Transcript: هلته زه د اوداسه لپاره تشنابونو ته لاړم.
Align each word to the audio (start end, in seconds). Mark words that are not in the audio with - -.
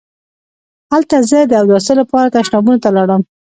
هلته 0.91 1.15
زه 1.29 1.39
د 1.45 1.53
اوداسه 1.61 1.93
لپاره 2.01 2.33
تشنابونو 2.35 2.81
ته 2.83 2.89
لاړم. 2.97 3.21